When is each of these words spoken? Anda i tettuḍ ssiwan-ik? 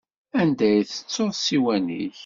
Anda 0.39 0.67
i 0.79 0.81
tettuḍ 0.83 1.31
ssiwan-ik? 1.35 2.17